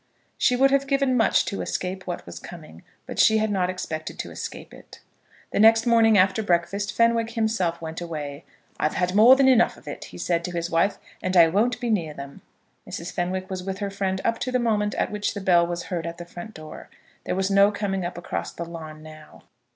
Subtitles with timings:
[0.35, 4.17] She would have given much to escape what was coming, but she had not expected
[4.17, 4.99] to escape it.
[5.51, 8.43] The next morning after breakfast Fenwick himself went away.
[8.79, 11.79] "I've had more than enough of it," he said, to his wife, "and I won't
[11.79, 12.41] be near them."
[12.89, 13.11] Mrs.
[13.11, 16.07] Fenwick was with her friend up to the moment at which the bell was heard
[16.07, 16.89] at the front door.
[17.25, 19.43] There was no coming up across the lawn now.